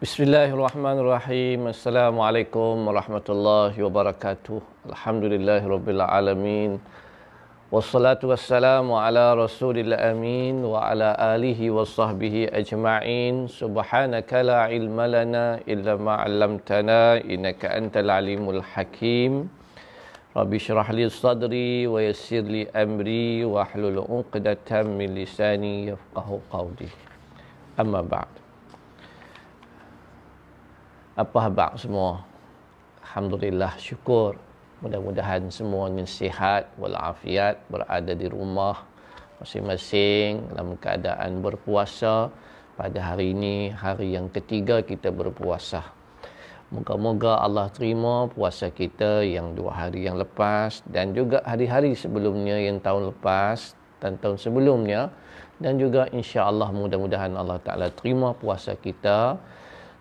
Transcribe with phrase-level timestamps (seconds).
[0.00, 1.68] Bismillahirrahmanirrahim.
[1.68, 4.88] Assalamualaikum warahmatullahi wabarakatuh.
[4.88, 6.80] Alhamdulillahirabbil alamin.
[7.68, 13.52] Wassalatu wassalamu ala Rasulil amin wa ala alihi wa sahbihi ajma'in.
[13.52, 19.52] Subhanaka la ilma lana illa ma 'allamtana innaka antal alimul hakim.
[20.32, 26.88] Rabbi syrah li sadri wa yassir li amri wa hlul 'uqdatam min lisani yafqahu qawli.
[27.76, 28.45] Amma ba'd.
[31.16, 32.20] Apa khabar semua?
[33.00, 34.36] Alhamdulillah syukur.
[34.84, 38.84] Mudah-mudahan semuanya sihat walafiat berada di rumah
[39.40, 42.28] masing-masing dalam keadaan berpuasa
[42.76, 45.88] pada hari ini hari yang ketiga kita berpuasa.
[46.68, 52.76] Moga-moga Allah terima puasa kita yang dua hari yang lepas dan juga hari-hari sebelumnya yang
[52.76, 53.72] tahun lepas
[54.04, 55.08] dan tahun sebelumnya
[55.64, 59.40] dan juga insya-Allah mudah-mudahan Allah Taala terima puasa kita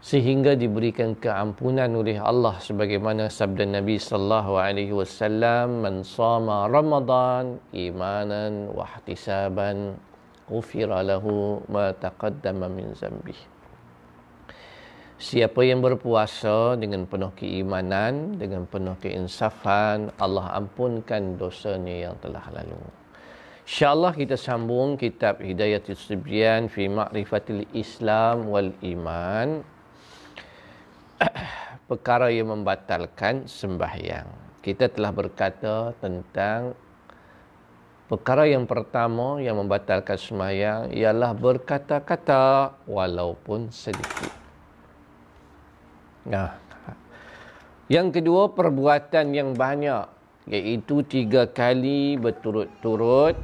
[0.06, 8.70] sehingga diberikan keampunan oleh Allah sebagaimana sabda Nabi sallallahu alaihi wasallam man sama ramadan imanan
[8.70, 9.98] wa ihtisaban
[10.46, 13.34] ghufira lahu ma taqaddama min zambi
[15.16, 22.76] Siapa yang berpuasa dengan penuh keimanan, dengan penuh keinsafan, Allah ampunkan dosanya yang telah lalu.
[23.64, 29.64] InsyaAllah kita sambung kitab Hidayatul Sibyan fi Ma'rifatil Islam wal Iman
[31.90, 34.28] perkara yang membatalkan sembahyang.
[34.60, 36.74] Kita telah berkata tentang
[38.10, 42.44] perkara yang pertama yang membatalkan sembahyang ialah berkata-kata
[42.90, 44.34] walaupun sedikit.
[46.26, 46.58] Nah,
[47.86, 50.10] yang kedua perbuatan yang banyak
[50.50, 53.38] iaitu tiga kali berturut-turut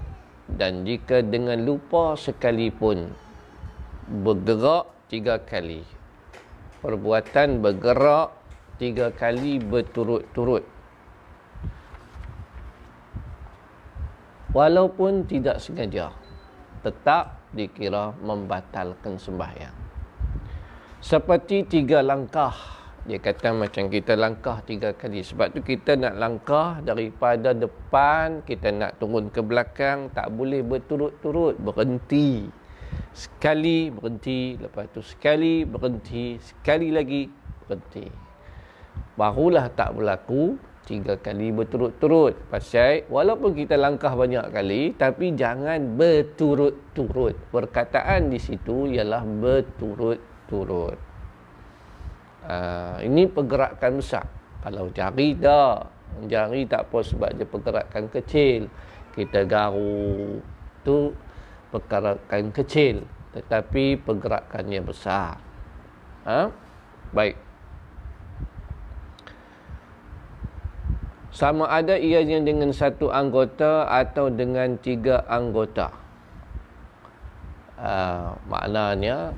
[0.50, 3.14] dan jika dengan lupa sekalipun
[4.26, 5.86] bergerak tiga kali
[6.82, 8.34] perbuatan bergerak
[8.82, 10.66] tiga kali berturut-turut.
[14.52, 16.12] Walaupun tidak sengaja,
[16.84, 19.78] tetap dikira membatalkan sembahyang.
[21.00, 22.54] Seperti tiga langkah.
[23.02, 25.26] Dia kata macam kita langkah tiga kali.
[25.26, 31.58] Sebab tu kita nak langkah daripada depan, kita nak turun ke belakang, tak boleh berturut-turut,
[31.58, 32.61] berhenti
[33.12, 37.28] sekali berhenti lepas tu sekali berhenti sekali lagi
[37.64, 38.08] berhenti.
[39.16, 47.36] Barulah tak berlaku tiga kali berturut-turut pasal walaupun kita langkah banyak kali tapi jangan berturut-turut.
[47.52, 50.98] Perkataan di situ ialah berturut-turut.
[52.42, 54.26] Uh, ini pergerakan besar.
[54.66, 55.86] Kalau jari dah
[56.26, 58.68] jari tak apa sebab dia pergerakan kecil.
[59.12, 60.40] Kita garu
[60.82, 61.12] tu
[61.72, 65.40] pergerakan kecil tetapi pergerakannya besar.
[66.28, 66.52] Ha?
[67.16, 67.36] Baik.
[71.32, 75.96] Sama ada ianya dengan satu anggota atau dengan tiga anggota.
[77.82, 79.34] Uh, maknanya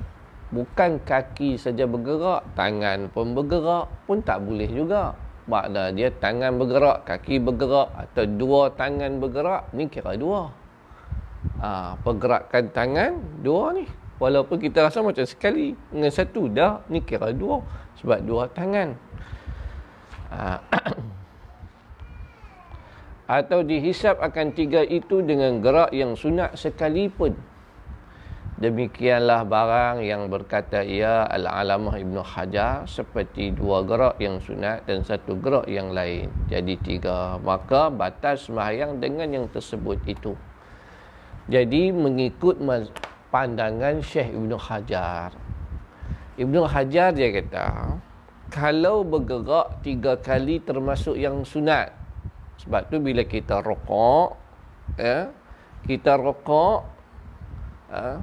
[0.50, 5.14] bukan kaki saja bergerak, tangan pun bergerak pun tak boleh juga.
[5.46, 10.63] Makna dia tangan bergerak, kaki bergerak atau dua tangan bergerak, ni kira dua
[11.64, 13.88] ha, pergerakan tangan dua ni.
[14.20, 17.64] Walaupun kita rasa macam sekali dengan satu dah ni kira dua.
[18.04, 18.92] Sebab dua tangan.
[20.28, 20.60] Ha.
[23.24, 27.32] atau dihisap akan tiga itu dengan gerak yang sunat sekalipun.
[28.54, 35.34] Demikianlah barang yang berkata ia al-alamah Ibnu Hajar seperti dua gerak yang sunat dan satu
[35.42, 36.30] gerak yang lain.
[36.46, 37.34] Jadi tiga.
[37.42, 40.38] Maka batas sembahyang dengan yang tersebut itu
[41.44, 42.56] jadi mengikut
[43.28, 45.36] pandangan Syekh Ibn Hajar.
[46.40, 48.00] Ibn Hajar dia kata,
[48.48, 51.92] kalau bergerak tiga kali termasuk yang sunat.
[52.64, 54.38] Sebab tu bila kita rokok,
[54.96, 55.28] ya,
[55.84, 56.86] kita rokok,
[57.90, 58.22] ya,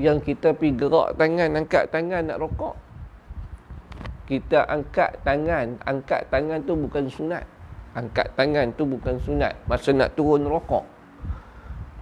[0.00, 2.74] yang kita pergi gerak tangan, angkat tangan nak rokok.
[4.24, 7.44] Kita angkat tangan, angkat tangan tu bukan sunat.
[7.94, 9.54] Angkat tangan tu bukan sunat.
[9.68, 10.93] Masa nak turun rokok.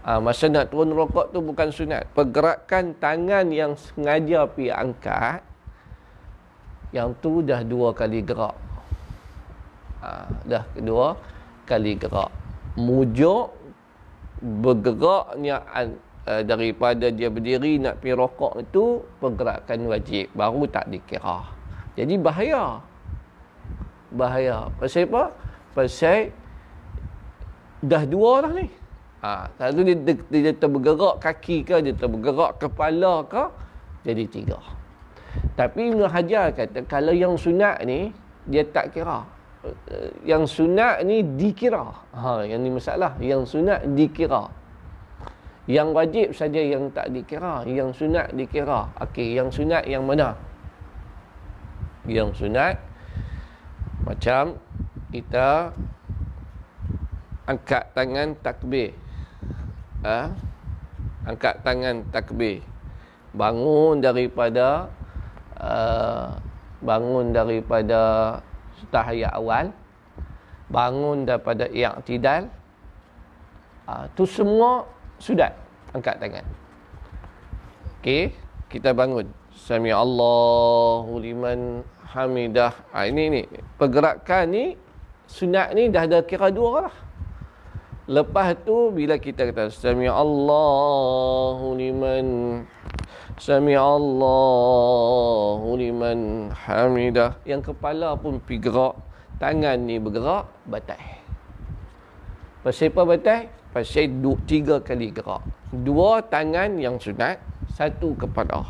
[0.02, 2.10] Ha, masa nak turun rokok tu bukan sunat.
[2.10, 5.46] Pergerakan tangan yang sengaja pi angkat,
[6.90, 8.58] yang tu dah dua kali gerak.
[10.02, 11.14] Ha, dah dua
[11.70, 12.34] kali gerak.
[12.75, 13.54] Mujuk
[14.43, 15.62] bergeraknya
[16.26, 20.26] uh, daripada dia berdiri nak pi rokok itu pergerakan wajib.
[20.34, 21.46] Baru tak dikira.
[21.94, 22.82] Jadi bahaya.
[24.10, 24.66] Bahaya.
[24.82, 25.31] Pasal apa?
[25.78, 26.34] Pasal
[27.87, 28.81] dah dua lah ni.
[29.22, 33.44] Ha, satu dia, dia, dia terbergerak kaki ke, dia terbergerak kepala ke,
[34.02, 34.58] jadi tiga.
[35.54, 38.10] Tapi Ibn Hajar kata kalau yang sunat ni
[38.50, 39.24] dia tak kira.
[40.26, 41.86] Yang sunat ni dikira.
[42.12, 43.14] Ha, yang ni masalah.
[43.22, 44.50] Yang sunat dikira.
[45.70, 47.62] Yang wajib saja yang tak dikira.
[47.62, 48.90] Yang sunat dikira.
[48.98, 50.34] Okey, yang sunat yang mana?
[52.02, 52.74] Yang sunat
[54.02, 54.58] macam
[55.14, 55.70] kita
[57.46, 58.90] angkat tangan takbir.
[60.02, 60.31] Ha?
[61.26, 62.62] Angkat tangan takbir.
[63.32, 64.90] Bangun daripada
[65.56, 66.37] uh,
[66.82, 68.00] bangun daripada
[68.90, 69.70] tahiyat awal.
[70.69, 72.50] Bangun daripada i'tidal.
[73.87, 74.87] Uh, tu semua
[75.22, 75.54] sudah
[75.94, 76.44] angkat tangan.
[78.02, 78.34] Okey
[78.72, 79.28] kita bangun.
[79.52, 82.72] Sami Allahu liman hamidah.
[82.90, 83.43] Ha, ini ni
[83.76, 84.64] pergerakan ni
[85.28, 86.94] sunat ni dah ada kira dua lah
[88.12, 92.28] lepas tu bila kita kata sami Allahu liman
[93.40, 97.40] Sami Allahu liman hamidah.
[97.48, 98.94] Yang kepala pun pergi gerak.
[99.40, 101.18] Tangan ni bergerak, batai.
[102.62, 103.40] Pasal apa batai?
[103.74, 105.42] Pasal dua, tiga kali gerak.
[105.72, 107.40] Dua tangan yang sunat,
[107.72, 108.62] satu kepala.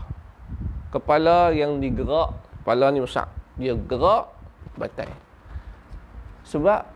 [0.89, 3.29] Kepala yang digerak, kepala ni besar.
[3.61, 4.33] Dia gerak,
[4.79, 5.13] batai.
[6.49, 6.89] Sebab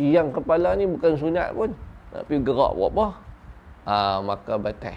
[0.00, 1.74] yang kepala ni bukan sunat pun.
[2.08, 3.06] Tapi gerak buat apa?
[3.88, 4.96] Ha, maka batai.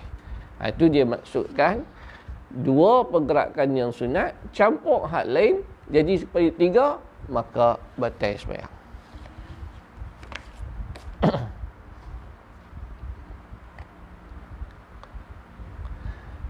[0.59, 1.83] Ha, itu dia maksudkan
[2.51, 6.99] dua pergerakan yang sunat campur hak lain jadi seperti tiga
[7.31, 8.67] maka batal sembahyang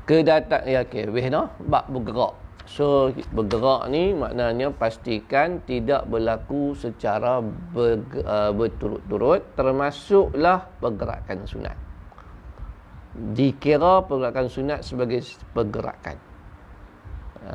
[0.09, 1.29] kedatang ya okey weh
[1.69, 2.33] bab bergerak
[2.71, 11.75] so bergerak ni maknanya pastikan tidak berlaku secara ber, uh, berturut-turut termasuklah pergerakan sunat
[13.15, 15.19] dikira pergerakan sunat sebagai
[15.51, 16.17] pergerakan.
[17.43, 17.53] Ha.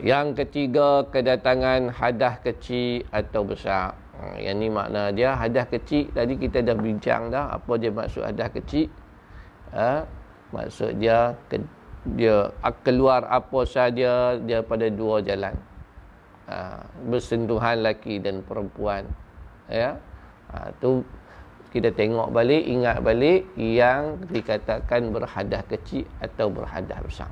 [0.00, 3.92] Yang ketiga, kedatangan hadah kecil atau besar.
[4.20, 6.08] Ha, yang ni makna dia hadah kecil.
[6.12, 8.88] Tadi kita dah bincang dah apa dia maksud hadah kecil.
[9.72, 10.04] Ha?
[10.50, 11.36] Maksud dia
[12.04, 12.48] dia
[12.80, 15.52] keluar apa saja dia pada dua jalan.
[16.50, 19.06] Ha, bersentuhan laki dan perempuan.
[19.70, 20.00] Ya.
[20.50, 21.06] Ha, tu
[21.70, 27.30] kita tengok balik, ingat balik yang dikatakan berhadah kecil atau berhadah besar.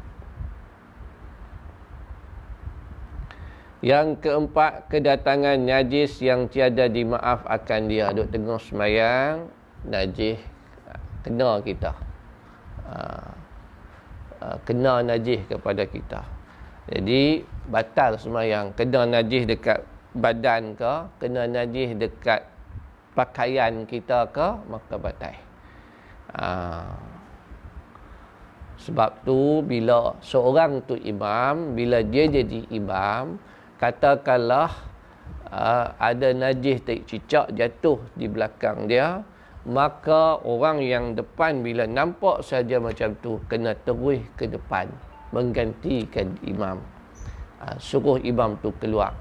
[3.79, 8.11] Yang keempat, kedatangan najis yang tiada dimaaf akan dia.
[8.11, 9.47] Duduk tengah semayang,
[9.87, 10.39] najis
[11.23, 11.95] kena kita.
[12.83, 13.38] Ah,
[14.65, 16.23] kena najis kepada kita.
[16.89, 18.73] Jadi, batal semayang.
[18.73, 19.85] Kena najis dekat
[20.17, 22.49] badan ke, kena najis dekat
[23.13, 25.37] pakaian kita ke maka batal.
[26.39, 26.49] Ha.
[28.79, 33.37] Sebab tu bila seorang tu imam, bila dia jadi imam,
[33.77, 34.71] katakanlah
[35.51, 39.27] uh, ada najis tak cicak jatuh di belakang dia,
[39.69, 44.89] maka orang yang depan bila nampak saja macam tu kena terus ke depan
[45.29, 46.81] menggantikan imam.
[47.61, 49.13] Uh, suruh imam tu keluar.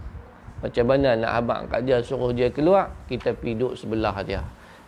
[0.63, 4.41] Macam mana nak abang kat dia suruh dia keluar, kita pergi duduk sebelah dia.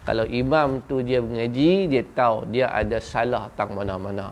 [0.07, 4.31] Kalau imam tu dia mengaji, dia tahu dia ada salah tang mana-mana.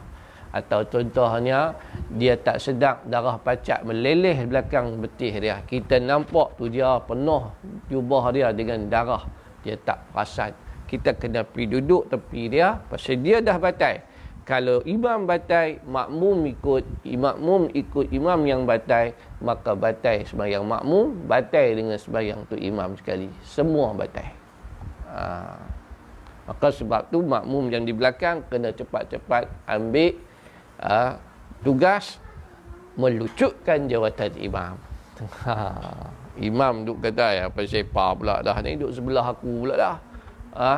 [0.55, 1.75] Atau contohnya,
[2.07, 5.59] dia tak sedap darah pacak meleleh belakang betih dia.
[5.67, 7.51] Kita nampak tu dia penuh
[7.91, 9.27] jubah dia dengan darah.
[9.61, 10.66] Dia tak perasan.
[10.87, 14.17] Kita kena pergi duduk tepi dia, pasal dia dah batai
[14.47, 19.11] kalau imam batai makmum ikut makmum ikut imam yang batai
[19.43, 23.27] maka batai sembahyang makmum batai dengan sembahyang tu imam sekali.
[23.43, 24.27] Semua batai
[25.11, 25.51] ha.
[26.47, 30.15] maka sebab tu makmum yang di belakang kena cepat-cepat ambil
[30.79, 31.19] ha,
[31.59, 32.15] tugas
[32.95, 34.75] melucutkan jawatan imam.
[35.17, 35.73] Ha.
[36.37, 39.97] imam duk kata ya apa sepa pula dah ni duk sebelah aku pula dah
[40.57, 40.75] ha.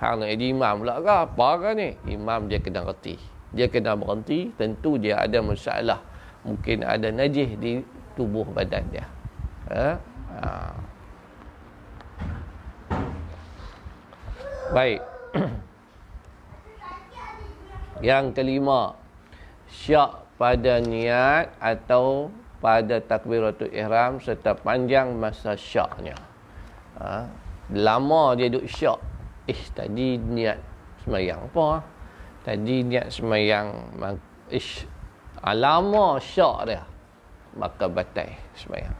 [0.00, 1.88] Hang nak jadi imam pula ke apa ke ni?
[2.08, 3.20] Imam dia kena reti.
[3.52, 6.00] Dia kena berhenti, tentu dia ada masalah.
[6.40, 7.84] Mungkin ada najis di
[8.16, 9.04] tubuh badan dia.
[9.68, 9.88] Ha?
[10.40, 10.50] Ha.
[14.72, 15.00] Baik.
[18.08, 18.96] Yang kelima,
[19.68, 22.32] syak pada niat atau
[22.64, 26.16] pada takbiratul ihram serta panjang masa syaknya.
[26.96, 27.28] Ha?
[27.70, 28.98] Lama dia duduk syak
[29.46, 30.58] eh tadi niat
[31.06, 31.46] semayang.
[31.50, 31.82] Apa
[32.42, 33.68] tadi niat semayang
[34.50, 34.86] ish
[35.42, 36.82] alama syak dia.
[37.54, 38.94] Maka batai semayang.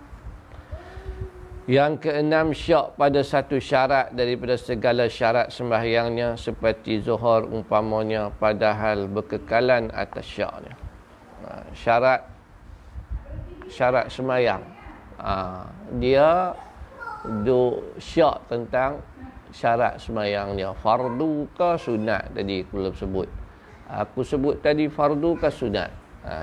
[1.70, 9.86] Yang keenam syak pada satu syarat daripada segala syarat sembahyangnya seperti zuhur umpamanya padahal berkekalan
[9.94, 10.74] atas syaknya.
[11.46, 12.26] Ha, syarat
[13.70, 14.62] syarat sembahyang.
[15.22, 15.34] Ha,
[16.02, 16.58] dia
[17.44, 19.02] do syak tentang
[19.50, 20.72] syarat sembahyangnya.
[20.78, 23.28] Fardu ke sunat tadi aku belum sebut.
[23.90, 25.90] Aku sebut tadi fardu ke sunat.
[26.24, 26.36] Ha.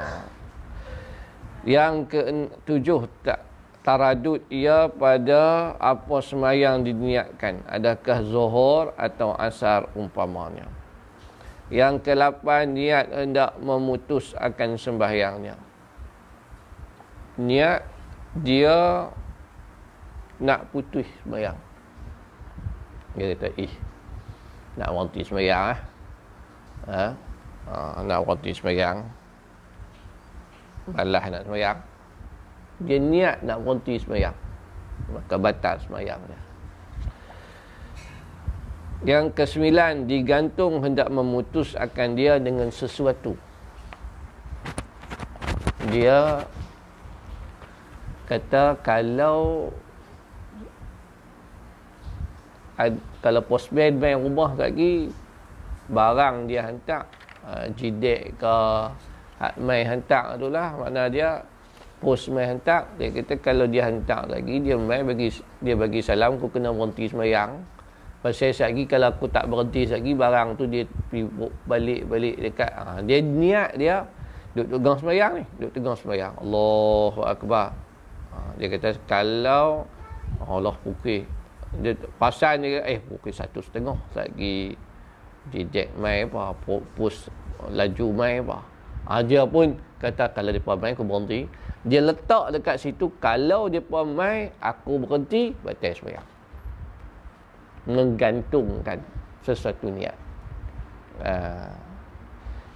[1.68, 3.48] Yang ketujuh tak
[3.88, 10.68] taradud ia pada apa semayang diniatkan adakah zuhur atau asar umpamanya
[11.72, 15.56] yang kelapan niat hendak memutus akan sembahyangnya
[17.40, 17.88] niat
[18.44, 19.08] dia
[20.42, 21.58] nak putus sembahyang
[23.18, 23.74] dia kata ih
[24.78, 25.80] nak berhenti sembahyang eh?
[26.92, 27.06] ha?
[27.70, 28.00] ha?
[28.06, 28.98] nak berhenti sembahyang
[30.94, 31.80] malah nak sembahyang
[32.78, 34.38] dia niat nak berhenti semayang
[35.10, 36.40] maka batal semayang dia
[39.06, 43.34] yang kesembilan digantung hendak memutus akan dia dengan sesuatu
[45.90, 46.46] dia
[48.30, 49.74] kata kalau
[53.26, 55.10] kalau postman main rumah lagi
[55.90, 57.10] barang dia hantar.
[57.48, 58.56] Uh, jidek ke
[59.56, 61.40] main hantar tu lah makna dia
[62.04, 65.32] pos mai hantar dia kata kalau dia hantar lagi dia mai bagi
[65.64, 67.64] dia bagi salam aku kena berhenti semayang.
[68.20, 70.84] Pasal lagi kalau aku tak berhenti lagi barang tu dia
[71.70, 74.04] balik-balik dekat ha, dia niat dia
[74.52, 76.34] duduk tegang semayang ni duduk tegang semayang.
[76.42, 77.72] Allahu Akbar.
[78.34, 79.88] Ha, dia kata kalau
[80.44, 81.24] Allah pukul
[81.76, 84.80] dia pasal dia eh pukul satu setengah lagi.
[85.48, 86.56] Jejek mai apa
[86.96, 87.32] pos
[87.72, 88.64] laju mai apa.
[89.24, 91.48] Dia pun kata kalau dia mai aku berhenti.
[91.88, 96.28] Dia letak dekat situ kalau dia mai aku berhenti batal sembahyang
[97.88, 99.00] menggantungkan
[99.48, 100.18] sesuatu niat.
[101.24, 101.72] Uh,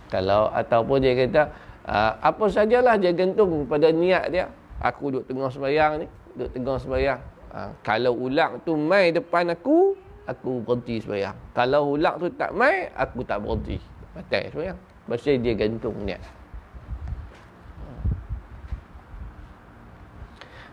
[0.07, 1.51] kalau ataupun dia kata
[1.83, 4.47] uh, apa sajalah dia gantung pada niat dia.
[4.79, 7.19] Aku duduk tengah sembahyang ni duduk tengah sembahyang
[7.51, 12.89] uh, kalau ulang tu mai depan aku aku berhenti sembahyang kalau ulang tu tak mai
[12.95, 13.77] aku tak berhenti
[14.15, 16.21] batal sembahyang pasal dia gantung niat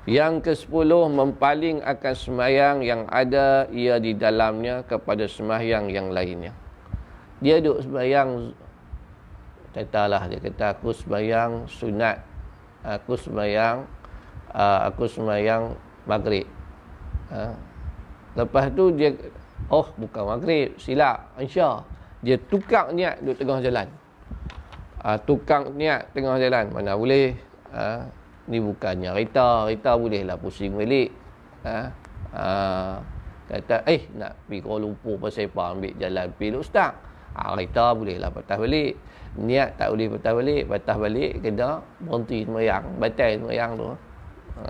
[0.09, 6.57] Yang ke-10 mempaling akan semayang yang ada ia di dalamnya kepada semayang yang lainnya.
[7.45, 8.57] Dia duduk semayang
[9.77, 12.25] katalah dia kata aku semayang sunat.
[12.81, 13.85] Aku semayang
[14.57, 15.77] uh, aku semayang
[16.09, 16.49] maghrib.
[17.35, 17.53] Ha?
[18.39, 19.13] Lepas tu dia
[19.69, 21.83] oh bukan maghrib, silap, insya.
[22.25, 23.89] Dia tukar niat duduk tengah jalan.
[24.99, 27.39] Uh, tukar niat tengah jalan mana boleh.
[27.69, 28.03] Uh,
[28.49, 31.13] ni bukannya kereta kereta bolehlah pusing balik
[31.63, 31.93] ha?
[32.33, 32.97] ha
[33.49, 36.93] kata eh nak pergi Kuala Lumpur pasal apa ambil jalan pergi ustaz
[37.37, 38.93] ha, kereta bolehlah patah balik
[39.37, 41.69] niat tak boleh patah balik patah balik kena
[42.01, 43.89] berhenti semayang batal semayang tu
[44.57, 44.65] ha.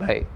[0.00, 0.26] Baik.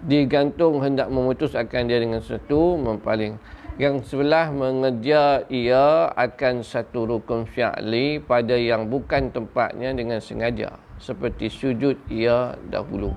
[0.00, 3.36] Digantung hendak memutus akan dia dengan sesuatu mempaling
[3.76, 11.48] yang sebelah mengejar ia akan satu rukun fi'li pada yang bukan tempatnya dengan sengaja seperti
[11.48, 13.16] sujud ia dahulu.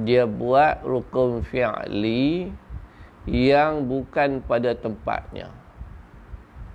[0.00, 2.52] Dia buat rukun fi'li
[3.28, 5.52] yang bukan pada tempatnya.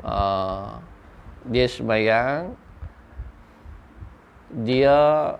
[0.05, 0.77] Uh,
[1.49, 2.53] dia sembahyang
[4.51, 5.33] dia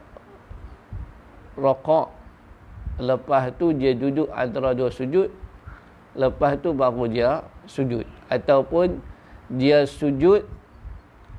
[1.59, 2.09] rokok
[2.97, 5.29] lepas tu dia duduk antara dua sujud
[6.15, 8.07] lepas tu baru dia sujud.
[8.31, 9.03] Ataupun
[9.51, 10.47] dia sujud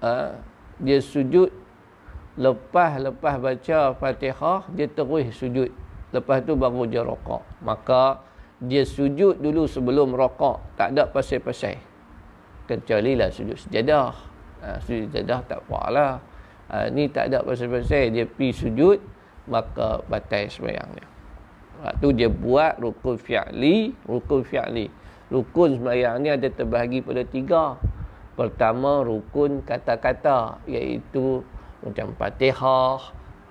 [0.05, 0.37] uh,
[0.79, 1.51] dia sujud
[2.37, 5.73] lepas lepas baca Fatihah dia terus sujud.
[6.15, 7.43] Lepas tu baru dia rokok.
[7.65, 8.23] Maka
[8.63, 10.63] dia sujud dulu sebelum rokok.
[10.79, 11.81] Tak ada pasal-pasal.
[12.69, 14.13] Kecuali lah sujud sejadah.
[14.61, 16.21] Uh, sujud sejadah tak apalah
[16.71, 18.99] uh, ni tak ada pasal-pasal dia pi sujud
[19.47, 21.07] maka batal sembahyang dia
[21.77, 24.89] Waktu dia buat rukun fi'li, rukun fi'li.
[25.29, 27.65] Rukun sembahyang ni ada terbahagi pada tiga.
[28.33, 30.65] Pertama, rukun kata-kata.
[30.65, 31.45] Iaitu
[31.85, 33.01] macam patihah,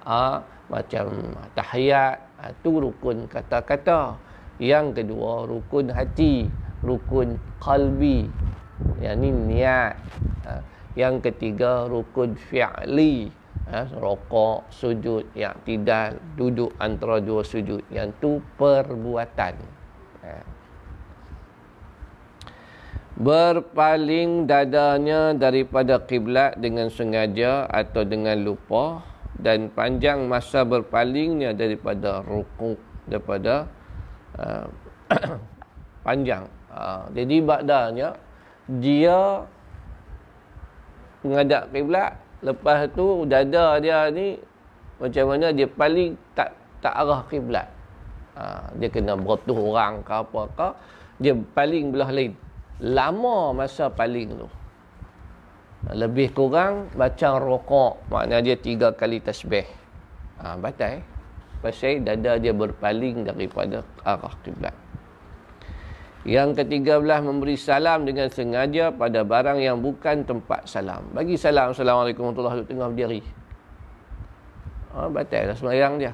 [0.04, 1.06] ha, macam
[1.54, 2.18] tahiyat.
[2.42, 4.18] Ha, rukun kata-kata.
[4.58, 6.50] Yang kedua, rukun hati.
[6.82, 8.26] Rukun kalbi.
[9.00, 9.94] Yang ni niat.
[10.50, 10.52] Ha.
[10.96, 13.30] Yang ketiga, rukun fi'li
[13.68, 17.84] ha, rokok, sujud, yang tidak duduk antara dua sujud.
[17.92, 19.56] Yang tu perbuatan.
[20.26, 20.34] Ha.
[23.16, 29.08] berpaling dadanya daripada kiblat dengan sengaja atau dengan lupa
[29.40, 32.76] dan panjang masa berpalingnya daripada rukuk
[33.08, 33.72] daripada
[34.36, 34.68] uh,
[36.06, 38.10] panjang uh, jadi maknanya
[38.68, 39.48] dia
[41.26, 42.14] menghadap kiblat
[42.46, 44.38] lepas tu dada dia ni
[45.02, 47.68] macam mana dia paling tak tak arah kiblat
[48.38, 50.70] uh, dia kena berotuh orang ke apa ke
[51.20, 52.36] dia paling belah lain.
[52.84, 54.48] Lama masa paling tu.
[55.96, 59.64] Lebih kurang baca rokok maknanya dia tiga kali tasbih.
[60.42, 61.00] Ha, batal
[61.64, 64.76] pasal dada dia berpaling daripada arah kiblat
[66.26, 71.06] yang ketiga belah memberi salam dengan sengaja pada barang yang bukan tempat salam.
[71.14, 71.70] Bagi salam.
[71.70, 72.74] Assalamualaikum warahmatullahi wabarakatuh.
[72.74, 73.22] Tengah berdiri.
[74.98, 76.14] Ha, batal lah semayang dia.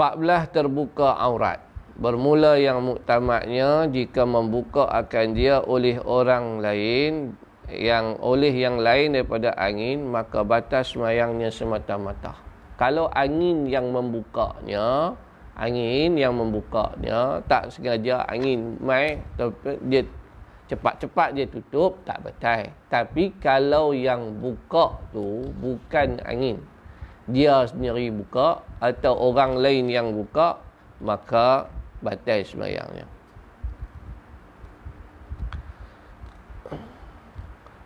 [0.00, 1.60] 14 terbuka aurat.
[1.94, 7.38] Bermula yang muktamadnya jika membuka akan dia oleh orang lain
[7.70, 12.34] yang oleh yang lain daripada angin maka batas semayangnya semata-mata.
[12.74, 15.14] Kalau angin yang membukanya,
[15.54, 19.22] angin yang membukanya tak sengaja angin mai
[19.86, 20.02] dia
[20.64, 22.72] cepat-cepat dia tutup tak betul.
[22.90, 26.56] Tapi kalau yang buka tu bukan angin,
[27.28, 30.60] dia sendiri buka atau orang lain yang buka
[31.04, 31.68] maka
[32.00, 33.13] batal sembahyangnya.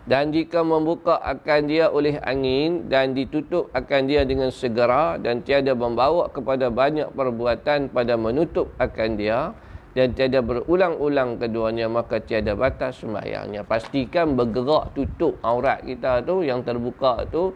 [0.09, 5.77] Dan jika membuka akan dia oleh angin dan ditutup akan dia dengan segera dan tiada
[5.77, 9.53] membawa kepada banyak perbuatan pada menutup akan dia
[9.93, 13.61] dan tiada berulang-ulang keduanya maka tiada batas sembahyangnya.
[13.61, 17.53] Pastikan bergerak tutup aurat kita tu yang terbuka tu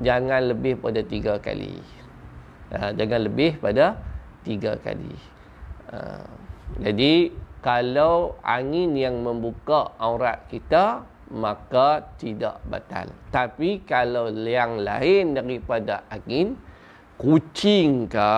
[0.00, 1.76] jangan lebih pada tiga kali.
[2.72, 4.00] Ha, jangan lebih pada
[4.48, 5.12] tiga kali.
[5.92, 6.24] Uh,
[6.80, 13.08] jadi kalau angin yang membuka aurat kita maka tidak batal.
[13.32, 16.58] Tapi kalau yang lain daripada angin
[17.16, 18.34] kucing ke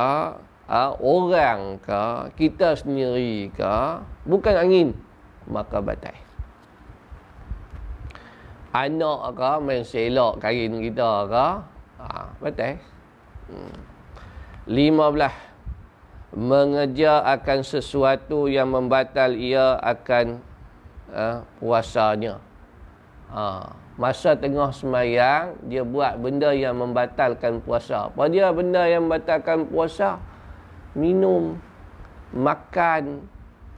[1.01, 2.05] orang ke
[2.37, 3.75] kita sendiri ke
[4.29, 4.89] bukan angin
[5.49, 6.15] maka batal.
[8.77, 11.47] Anak ke main selok kain kita ke
[11.99, 12.77] ha, batal.
[13.49, 13.77] Hmm.
[14.69, 15.54] Lima belah
[16.35, 20.43] mengejar akan sesuatu yang membatal ia akan
[21.15, 22.43] uh, puasanya.
[23.31, 28.11] Ha, masa tengah semayang, dia buat benda yang membatalkan puasa.
[28.11, 30.19] Apa dia benda yang membatalkan puasa?
[30.99, 31.59] Minum,
[32.35, 33.23] makan,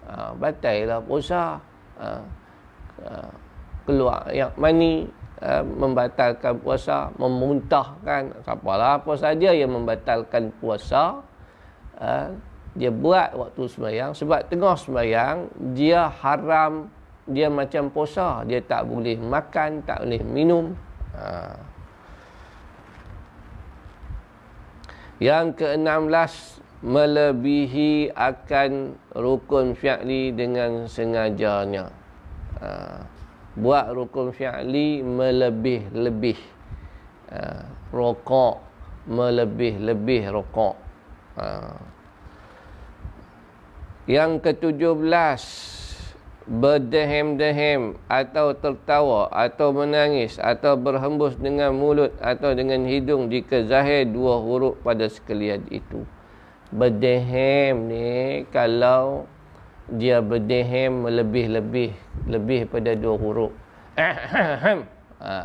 [0.09, 1.61] ha, batal lah puasa.
[2.01, 2.09] Ha,
[3.05, 3.29] ha,
[3.87, 5.07] keluar yang mani,
[5.41, 11.23] uh, membatalkan puasa, memuntahkan, apalah apa saja yang membatalkan puasa,
[12.01, 12.33] uh,
[12.77, 14.13] dia buat waktu sembahyang.
[14.13, 15.37] Sebab tengah sembahyang
[15.73, 16.93] dia haram.
[17.27, 20.79] Dia macam puasa dia tak boleh makan tak boleh minum.
[21.17, 21.59] Uh.
[25.17, 31.89] yang ke-16 melebihi akan rukun fi'li dengan sengajanya
[32.61, 33.01] uh
[33.57, 36.39] buat rukun fi'li melebih-lebih.
[37.27, 38.63] Uh, rokok
[39.11, 40.79] melebih-lebih rokok
[41.39, 41.77] uh.
[44.09, 44.97] yang ketujuh
[46.47, 54.39] berdehem-dehem atau tertawa atau menangis atau berhembus dengan mulut atau dengan hidung jika zahir dua
[54.39, 56.07] huruf pada sekalian itu.
[56.71, 59.27] Berdehem ni kalau
[59.91, 61.95] dia berdehem lebih-lebih
[62.31, 63.53] lebih pada dua huruf.
[63.99, 64.87] Ahem.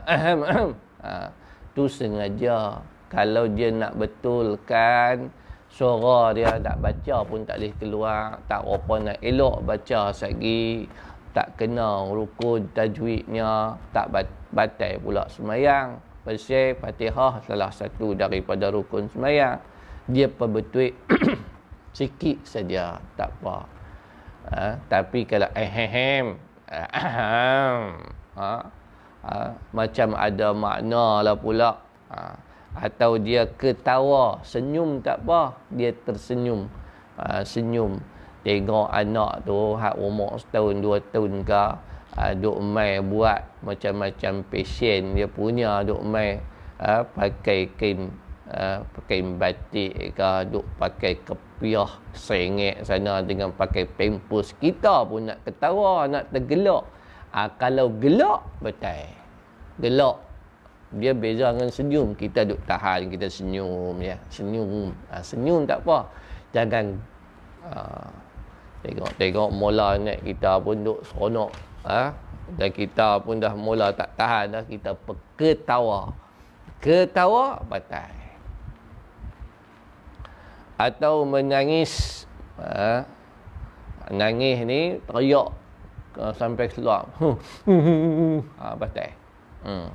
[0.06, 0.70] Ahem ahem.
[1.02, 1.34] Ha,
[1.74, 2.86] tu sengaja.
[3.10, 5.34] Kalau dia nak betulkan
[5.72, 10.86] suara dia tak baca pun tak boleh keluar tak apa nak elok baca lagi
[11.32, 14.12] tak kena rukun tajwidnya tak
[14.52, 16.00] batal pula semayang.
[16.22, 19.58] Pasal fatihah salah satu daripada rukun semayang.
[20.12, 20.92] Dia perbetul
[21.98, 23.58] sikit saja tak apa.
[24.52, 26.36] Ha, tapi kalau ehem
[26.68, 28.52] ha,
[29.24, 29.32] ha,
[29.72, 31.80] macam ada makna lah pula.
[32.12, 32.36] Ha,
[32.76, 36.72] atau dia ketawa senyum tak apa dia tersenyum.
[37.20, 38.00] Ha, senyum.
[38.42, 41.66] Tengok anak tu hak umur setahun dua tahun ke
[42.18, 46.42] ha, duk mai buat macam-macam pasien dia punya duk mai
[46.82, 48.10] ha, pakai kain
[48.50, 54.58] ha, pakai batik ke duk pakai kepala rupiah sengit sana dengan pakai pampers.
[54.58, 56.90] Kita pun nak ketawa nak tergelak.
[57.30, 59.14] Ha, kalau gelak betul.
[59.78, 60.18] Gelak
[61.00, 66.12] dia beza dengan senyum kita duk tahan kita senyum ya senyum ha, senyum tak apa
[66.52, 67.00] jangan
[67.64, 68.12] ha,
[68.82, 71.54] Tengok-tengok mula naik kita pun duk seronok.
[71.86, 72.10] Ha?
[72.58, 74.64] Dan kita pun dah mula tak tahan dah.
[74.66, 74.98] Kita
[75.38, 76.10] ketawa.
[76.82, 78.10] Ketawa batal.
[80.82, 82.26] Atau menangis.
[82.58, 83.06] Ha?
[84.10, 85.54] Nangis ni teriak
[86.42, 87.06] sampai keluar.
[88.60, 89.14] ha, batal.
[89.62, 89.94] Hmm.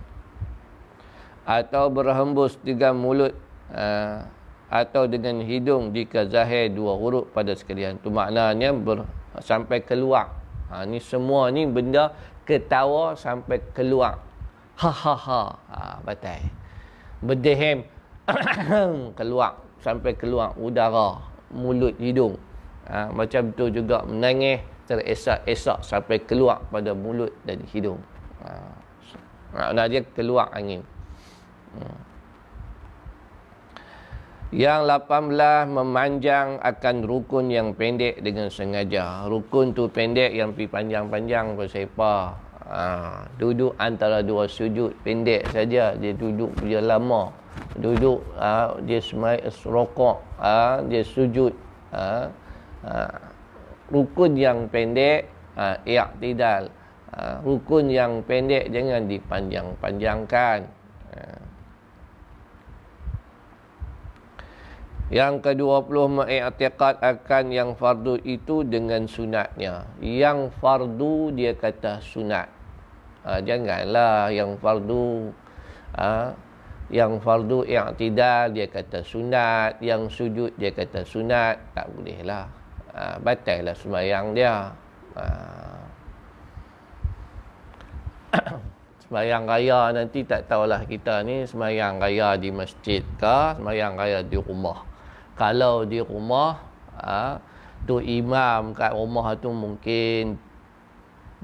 [1.47, 3.33] Atau berhembus dengan mulut.
[3.71, 4.37] Ha?
[4.67, 8.03] atau dengan hidung jika zahir dua huruf pada sekalian.
[8.03, 9.07] Itu maknanya ber,
[9.39, 10.35] sampai keluar.
[10.71, 12.11] Ha, ni semua ni benda
[12.43, 14.19] ketawa sampai keluar.
[14.83, 15.43] Ha ha ha.
[15.71, 16.43] Ha batai.
[17.23, 17.87] Berdehem
[19.19, 21.23] keluar sampai keluar udara
[21.55, 22.35] mulut hidung.
[22.91, 28.03] Ha, macam tu juga menangis teresak-esak sampai keluar pada mulut dan hidung.
[28.43, 28.51] Ha.
[29.55, 30.83] Maknanya keluar angin.
[31.77, 32.07] Hmm.
[34.55, 39.27] Yang 18 memanjang akan rukun yang pendek dengan sengaja.
[39.27, 42.39] Rukun tu pendek yang pi panjang-panjang bersepa.
[42.67, 42.83] Ha,
[43.39, 47.35] duduk antara dua sujud pendek saja dia duduk dia lama.
[47.75, 51.51] Duduk ha, dia semai rokok, ha, dia sujud.
[51.91, 52.31] Ha,
[52.87, 52.95] ha,
[53.91, 55.27] rukun yang pendek
[55.59, 56.71] ha, i'tidal.
[57.13, 60.59] Ha, rukun yang pendek jangan dipanjang-panjangkan.
[61.19, 61.21] Ha.
[65.07, 69.87] Yang ke-20 mengiktikad akan yang fardu itu dengan sunatnya.
[70.03, 72.51] Yang fardu dia kata sunat.
[73.23, 75.31] Ha, janganlah yang fardu
[75.95, 76.35] ha,
[76.91, 82.51] yang fardu i'tidal dia kata sunat, yang sujud dia kata sunat, tak bolehlah.
[82.91, 84.75] Ha, batallah sembahyang dia.
[85.15, 85.25] Ha.
[89.07, 94.35] sembahyang raya nanti tak tahulah kita ni sembahyang raya di masjid ke, sembahyang raya di
[94.35, 94.96] rumah
[95.37, 96.57] kalau di rumah
[96.97, 97.37] ha,
[97.85, 100.41] tu imam kat rumah tu mungkin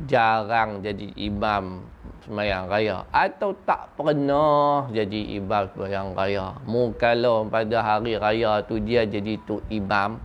[0.09, 1.85] jarang jadi imam
[2.25, 3.05] semayang raya.
[3.13, 6.57] Atau tak pernah jadi imam semayang raya.
[6.65, 10.17] Mu kalau pada hari raya tu dia jadi tu imam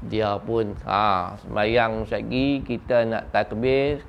[0.00, 4.00] dia pun ha, semayang lagi kita nak takbir.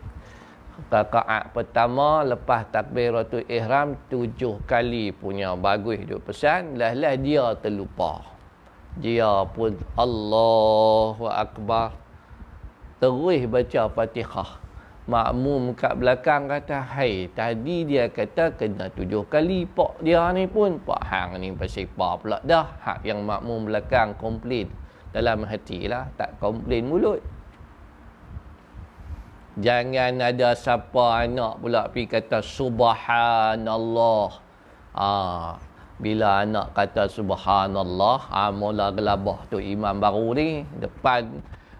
[0.81, 6.79] Rakaat pertama lepas takbiratul ihram tujuh kali punya bagus duk pesan.
[6.79, 8.30] Lah lah dia terlupa
[8.99, 11.95] dia pun Allahu Akbar.
[12.99, 14.59] Terus baca Fatihah.
[15.01, 20.77] Makmum kat belakang kata hai tadi dia kata kena tujuh kali pak dia ni pun.
[20.77, 22.67] Pak hang ni pasal apa pula dah.
[22.83, 24.69] Hak yang makmum belakang komplain.
[25.11, 27.19] Dalam hati lah tak komplain mulut.
[29.59, 34.29] Jangan ada siapa anak pula pi kata subhanallah.
[34.95, 35.70] Ah
[36.01, 41.29] bila anak kata subhanallah ha, mula gelabah tu imam baru ni depan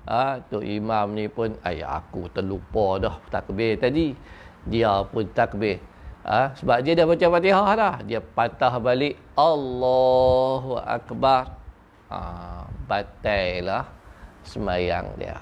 [0.06, 4.14] ha, tu imam ni pun ayah aku terlupa dah takbir tadi.
[4.62, 5.82] Dia pun takbir.
[6.22, 7.96] Ha, sebab dia dah baca fatihah dah.
[8.06, 11.58] Dia patah balik Allahu Akbar.
[12.14, 12.18] Ha,
[12.86, 13.90] batai lah
[14.46, 15.42] semayang dia.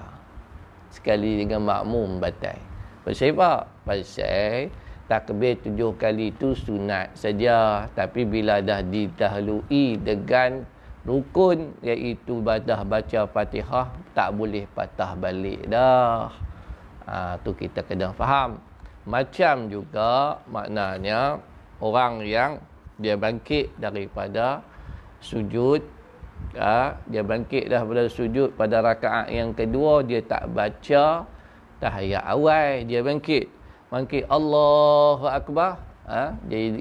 [0.88, 2.56] Sekali dengan makmum batai.
[3.04, 3.68] Pasal apa?
[3.84, 4.72] pasal
[5.10, 10.62] takbir tujuh kali itu sunat saja tapi bila dah didahului dengan
[11.02, 16.30] rukun iaitu badah baca Fatihah tak boleh patah balik dah.
[17.10, 18.62] Ha, tu kita kena faham.
[19.02, 21.42] Macam juga maknanya
[21.82, 22.62] orang yang
[23.00, 24.62] dia bangkit daripada
[25.18, 25.82] sujud
[26.54, 31.24] ha, dia bangkit dah pada sujud pada rakaat yang kedua dia tak baca
[31.80, 33.48] tahiyat awal dia bangkit
[33.90, 35.82] bangkit Allahu Akbar.
[36.10, 36.34] Ha?
[36.50, 36.74] dia,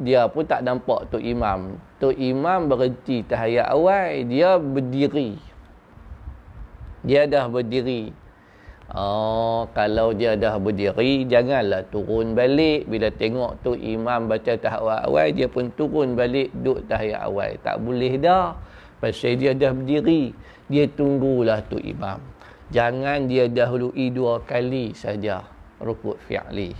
[0.00, 1.76] dia pun tak nampak tu imam.
[2.00, 5.36] Tu imam berhenti tahiyat awal dia berdiri.
[7.04, 8.16] Dia dah berdiri.
[8.92, 12.88] Oh, kalau dia dah berdiri janganlah turun balik.
[12.88, 17.52] Bila tengok tu imam baca tahiyat awal dia pun turun balik duduk tahiyat awal.
[17.60, 18.56] Tak boleh dah.
[19.04, 20.32] Pasal dia dah berdiri.
[20.72, 22.20] Dia tunggulah tu imam.
[22.72, 25.44] Jangan dia dahului dua kali saja
[25.82, 26.72] rukun fi'li.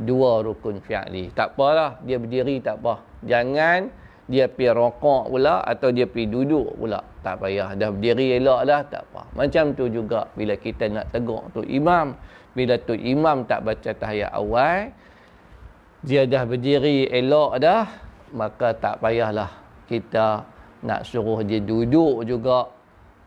[0.00, 1.32] Dua rukun fi'li.
[1.32, 3.00] Tak apalah, dia berdiri tak apa.
[3.24, 3.90] Jangan
[4.30, 7.02] dia pergi rokok pula atau dia pergi duduk pula.
[7.20, 7.74] Tak payah.
[7.74, 9.26] Dah berdiri elok dah, tak apa.
[9.34, 12.14] Macam tu juga bila kita nak tegur tu imam.
[12.54, 14.94] Bila tu imam tak baca tahiyat awal,
[16.06, 17.84] dia dah berdiri elok dah,
[18.32, 19.50] maka tak payahlah
[19.90, 20.46] kita
[20.80, 22.79] nak suruh dia duduk juga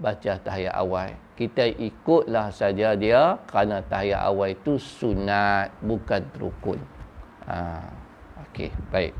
[0.03, 6.77] baca tahiyat awal kita ikutlah saja dia kerana tahiyat awal itu sunat bukan rukun.
[7.49, 7.81] Ha,
[8.49, 9.13] okey, baik.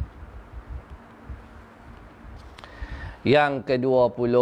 [3.25, 4.35] Yang ke-20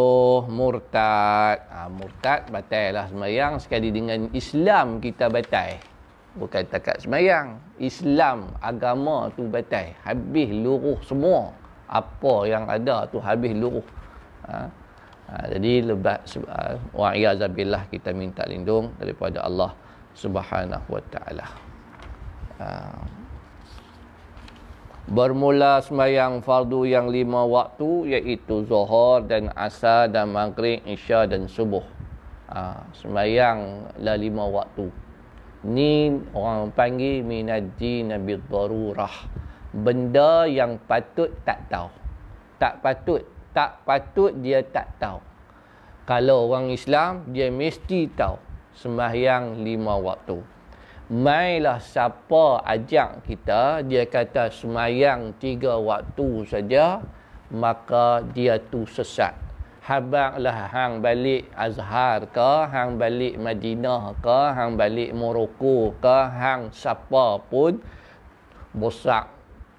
[0.52, 1.64] murtad.
[1.70, 5.80] Ha, murtad batal lah semayang sekali dengan Islam kita batal.
[6.36, 7.56] Bukan takat semayang.
[7.80, 9.96] Islam agama tu batal.
[10.04, 11.56] Habis luruh semua.
[11.88, 13.86] Apa yang ada tu habis luruh.
[14.44, 14.81] Ha?
[15.32, 19.72] Ha, jadi lebat ha, wa'iyyazabillah kita minta lindung daripada Allah
[20.12, 21.48] Subhanahu wa taala.
[22.60, 22.68] Ha,
[25.08, 31.84] bermula sembahyang fardu yang lima waktu iaitu zuhur dan asar dan maghrib, isya dan subuh.
[32.52, 33.60] Ha, sembahyang
[34.04, 34.92] lah lima waktu.
[35.64, 39.32] Ni orang panggil minaji nabi darurah.
[39.72, 41.88] Benda yang patut tak tahu.
[42.60, 43.24] Tak patut.
[43.52, 45.20] Tak patut dia tak tahu.
[46.08, 48.40] Kalau orang Islam, dia mesti tahu.
[48.72, 50.62] Sembahyang lima waktu
[51.12, 57.04] mailah siapa ajak kita dia kata semayang tiga waktu saja
[57.52, 59.36] maka dia tu sesat
[59.84, 67.44] habanglah hang balik Azhar ke hang balik Madinah ke hang balik Morocco ke hang siapa
[67.44, 67.84] pun
[68.72, 69.28] bosak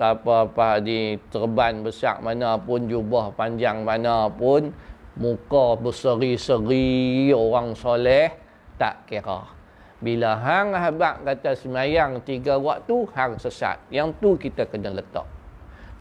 [0.01, 4.73] apa-apa di terban besar mana pun jubah panjang mana pun
[5.19, 8.33] muka berseri-seri orang soleh
[8.81, 9.63] tak kira
[10.03, 13.79] bila hang habak kata semayang tiga waktu, hang sesat.
[13.87, 15.31] Yang tu kita kena letak.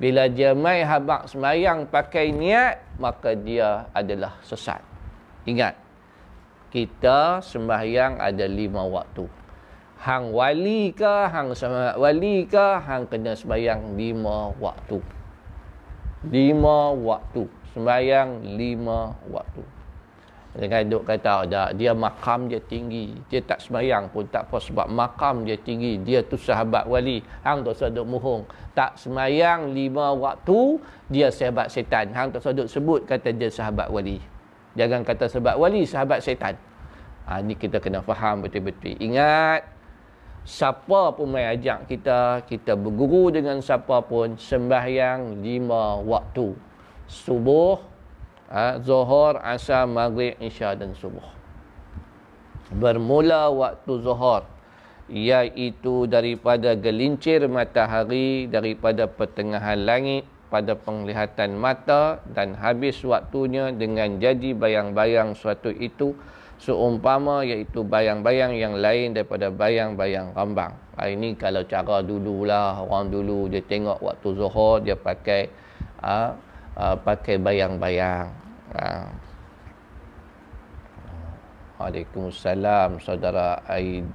[0.02, 4.82] Bila dia mai habak semayang pakai niat, maka dia adalah sesat.
[5.46, 5.78] Ingat,
[6.74, 9.30] kita sembahyang ada lima waktu.
[10.02, 14.98] Hang wali ke, hang sama wali ke, hang kena sembahyang lima waktu.
[16.26, 17.46] Lima waktu.
[17.78, 19.62] Sembahyang lima waktu.
[20.58, 23.14] Dengan duk kata ada dia makam dia tinggi.
[23.30, 26.02] Dia tak semayang pun tak apa sebab makam dia tinggi.
[26.02, 27.22] Dia tu sahabat wali.
[27.46, 28.50] Hang tak usah duk muhung.
[28.74, 30.82] Tak semayang lima waktu
[31.14, 32.10] dia sahabat setan.
[32.18, 34.18] Hang tak duk sebut kata dia sahabat wali.
[34.74, 36.58] Jangan kata sahabat wali sahabat setan.
[37.30, 38.98] Ha, ni kita kena faham betul-betul.
[38.98, 39.81] Ingat
[40.42, 46.58] siapa pun mai ajak kita, kita berguru dengan siapa pun sembahyang lima waktu.
[47.06, 47.78] Subuh,
[48.48, 51.28] ha, Zuhur, Asar, Maghrib, Isya dan Subuh.
[52.72, 54.48] Bermula waktu Zuhur
[55.12, 64.56] iaitu daripada gelincir matahari daripada pertengahan langit pada penglihatan mata dan habis waktunya dengan jadi
[64.56, 66.16] bayang-bayang suatu itu
[66.62, 70.78] seumpama iaitu bayang-bayang yang lain daripada bayang-bayang rambang.
[70.94, 75.50] Ha, ini kalau cara dululah orang dulu dia tengok waktu zuhur dia pakai
[76.06, 76.38] ha,
[76.78, 78.30] uh, pakai bayang-bayang.
[78.78, 79.10] Uh.
[81.82, 84.06] Waalaikumsalam saudara Aid,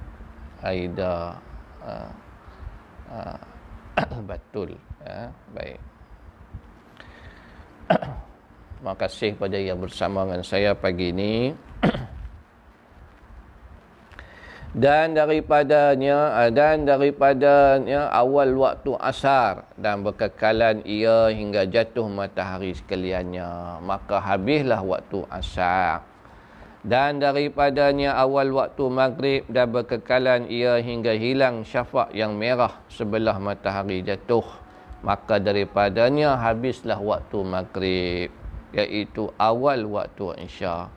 [0.63, 1.35] Aida.
[1.83, 2.11] Uh,
[3.11, 3.39] uh,
[4.31, 4.71] betul.
[5.03, 5.79] Ya, baik.
[8.79, 11.51] Terima kasih kepada yang bersama dengan saya pagi ini.
[14.77, 23.81] dan daripadanya eh, dan daripadanya awal waktu asar dan berkekalan ia hingga jatuh matahari sekaliannya.
[23.81, 26.05] Maka habislah waktu asar.
[26.85, 34.05] Dan daripadanya awal waktu maghrib dan berkekalan ia hingga hilang syafaq yang merah sebelah matahari
[34.05, 34.45] jatuh.
[35.01, 38.29] Maka daripadanya habislah waktu maghrib
[38.77, 40.93] iaitu awal waktu isya.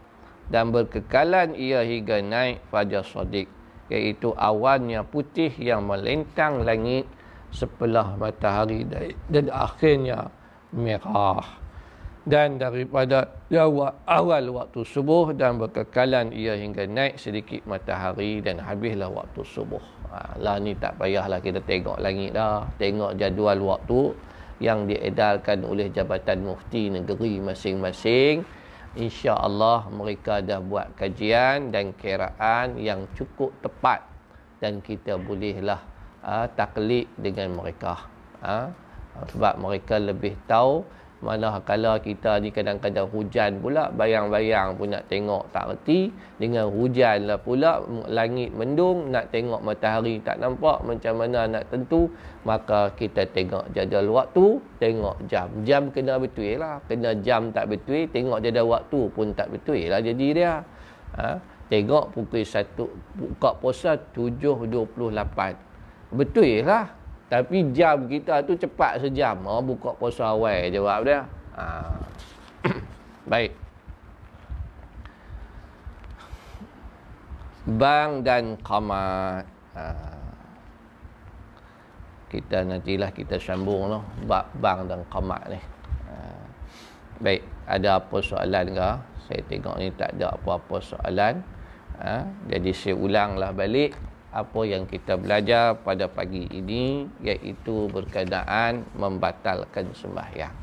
[0.53, 3.49] Dan berkekalan ia hingga naik fajar sodik
[3.90, 7.05] iaitu awannya putih yang melintang langit
[7.50, 8.87] sebelah matahari
[9.26, 10.31] dan akhirnya
[10.70, 11.61] merah
[12.29, 13.26] dan daripada
[14.05, 19.81] awal, waktu subuh dan berkekalan ia hingga naik sedikit matahari dan habislah waktu subuh.
[20.12, 22.68] Ha, lah ni tak payahlah kita tengok langit dah.
[22.76, 24.12] Tengok jadual waktu
[24.61, 28.44] yang diedarkan oleh Jabatan Mufti Negeri masing-masing
[28.98, 34.03] insya-Allah mereka dah buat kajian dan kiraan yang cukup tepat
[34.59, 35.79] dan kita bolehlah
[36.26, 38.07] uh, taklid dengan mereka.
[38.40, 38.70] Uh,
[39.31, 40.87] sebab mereka lebih tahu
[41.20, 46.09] mana kala kita ni kadang-kadang hujan pula bayang-bayang pun nak tengok tak reti.
[46.40, 52.09] Dengan hujan lah pula langit mendung nak tengok matahari tak nampak macam mana nak tentu
[52.48, 56.80] maka kita tengok jadual waktu tengok jam jam kena betul lah.
[56.88, 60.52] Kena jam tak betul tengok jadual waktu pun tak betul lah jadi dia.
[61.20, 61.37] Ha?
[61.70, 62.74] tengok pukul 1
[63.14, 66.90] buka puasa 7.28 betul lah
[67.31, 69.38] tapi jam kita tu cepat sejam.
[69.47, 71.23] Oh, buka puasa awal jawab dia.
[71.55, 71.64] Ha.
[73.31, 73.55] Baik.
[77.71, 79.47] Bang dan kamat.
[79.79, 79.85] Ha.
[82.35, 84.03] Kita nantilah kita sambung noh.
[84.59, 85.61] Bang dan kamat ni.
[86.11, 86.14] Ha.
[87.23, 88.90] baik ada apa soalan ke
[89.31, 91.38] saya tengok ni tak ada apa-apa soalan
[92.03, 92.27] ha?
[92.51, 93.95] jadi saya ulanglah balik
[94.31, 100.55] apa yang kita belajar pada pagi ini iaitu berkenaan membatalkan sembahyang.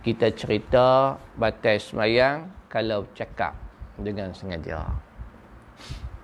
[0.00, 3.52] Kita cerita batal sembahyang kalau cakap
[4.00, 4.88] dengan sengaja.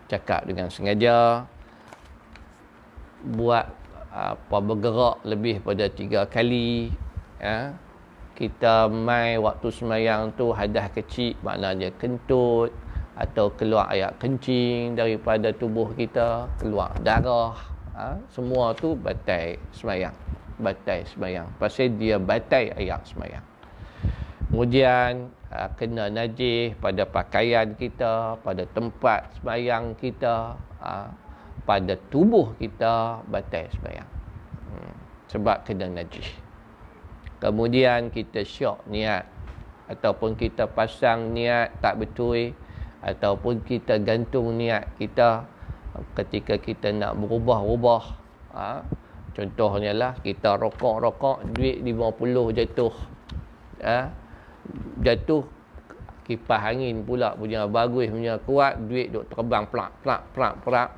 [0.08, 1.44] Cakap dengan sengaja
[3.20, 3.68] buat
[4.16, 6.88] apa bergerak lebih pada tiga kali
[7.36, 7.76] ya.
[8.32, 12.72] Kita mai waktu sembahyang tu hadah kecil maknanya kentut
[13.16, 17.56] atau keluar air kencing daripada tubuh kita, keluar darah,
[17.96, 18.20] ha?
[18.28, 20.12] semua tu batai semayang.
[20.60, 21.48] Batai semayang.
[21.56, 23.44] Pasal dia batai air semayang.
[24.52, 31.10] Kemudian ha, kena najis pada pakaian kita, pada tempat semayang kita, ha,
[31.64, 34.08] pada tubuh kita batai semayang.
[34.70, 34.94] Hmm.
[35.32, 36.30] Sebab kena najis.
[37.36, 39.28] Kemudian kita syok niat
[39.92, 42.54] ataupun kita pasang niat tak betul
[43.04, 45.44] ataupun kita gantung niat kita
[46.16, 48.04] ketika kita nak berubah-ubah
[48.52, 48.84] ha?
[49.32, 52.94] contohnya lah kita rokok-rokok duit 50 jatuh
[53.84, 54.12] ha?
[55.00, 55.44] jatuh
[56.26, 60.90] kipas angin pula punya bagus punya kuat duit duk terbang plak plak plak plak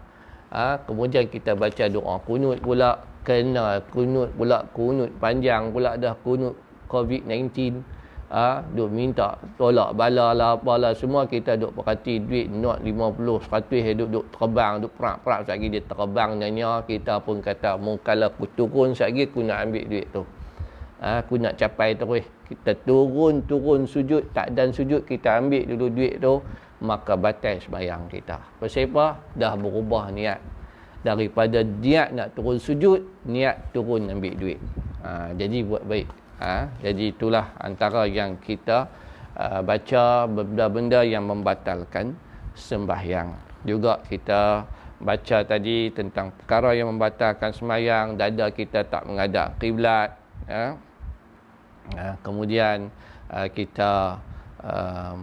[0.54, 0.80] ha?
[0.86, 6.56] kemudian kita baca doa kunut pula kena kunut pula kunut panjang pula dah kunut
[6.88, 7.97] COVID-19
[8.28, 10.92] ha, duk minta tolak bala lah apalah.
[10.92, 13.16] Semua kita duk perhati duit not 50
[13.48, 18.28] 100 duk duk terbang duk perak-perak sekali dia terbang nanya kita pun kata mau kalau
[18.28, 20.22] aku turun sekali aku nak ambil duit tu.
[20.98, 22.26] Ha, aku nak capai terus.
[22.48, 26.40] Kita turun turun sujud tak dan sujud kita ambil dulu duit tu
[26.78, 28.38] maka batal sembahyang kita.
[28.62, 29.18] Pasal apa?
[29.34, 30.40] Dah berubah niat.
[30.98, 32.98] Daripada niat nak turun sujud
[33.30, 34.60] niat turun ambil duit.
[35.06, 38.86] Ha, jadi buat baik Ha, jadi itulah antara yang kita
[39.34, 42.14] uh, baca benda-benda yang membatalkan
[42.54, 43.34] sembahyang.
[43.66, 44.62] Juga kita
[45.02, 50.14] baca tadi tentang perkara yang membatalkan sembahyang, dada kita tak menghadap kiblat.
[50.46, 50.78] Ya.
[51.98, 52.86] Ha, kemudian
[53.34, 54.22] uh, kita
[54.62, 55.14] uh,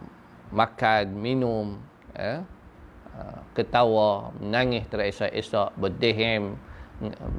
[0.51, 1.80] makan, minum,
[2.12, 2.43] ya.
[3.15, 6.60] uh, ketawa, menangis teresak-esak, berdehem,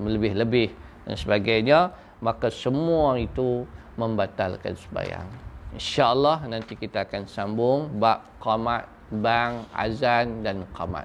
[0.01, 0.73] lebih-lebih
[1.09, 1.81] dan sebagainya
[2.21, 3.65] maka semua itu
[3.97, 5.29] membatalkan sembahyang.
[5.77, 8.89] InsyaAllah nanti kita akan sambung bab qamat,
[9.21, 11.05] bang, azan dan qamat.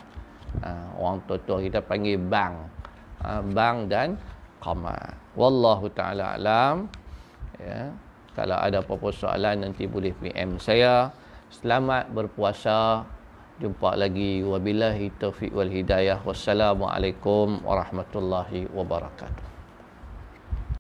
[0.64, 2.56] Ha, orang tua-tua kita panggil bang.
[3.24, 4.16] Ha, bang dan
[4.64, 5.16] qamat.
[5.36, 6.88] Wallahu ta'ala alam.
[7.60, 7.92] Ya.
[8.32, 11.12] Kalau ada apa-apa soalan nanti boleh PM saya.
[11.52, 13.04] Selamat berpuasa.
[13.60, 14.40] Jumpa lagi.
[14.40, 16.24] Wabillahi taufiq wal hidayah.
[16.24, 19.51] Wassalamualaikum warahmatullahi wabarakatuh.